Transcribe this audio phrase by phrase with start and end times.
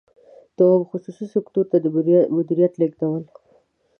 [0.57, 1.85] دوهم: خصوصي سکتور ته د
[2.37, 3.23] مدیریت لیږدول.